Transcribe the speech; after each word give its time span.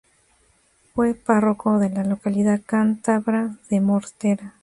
Fue 0.95 1.13
párroco 1.13 1.77
de 1.77 1.91
la 1.91 2.03
localidad 2.03 2.59
cántabra 2.65 3.57
de 3.69 3.81
Mortera. 3.81 4.55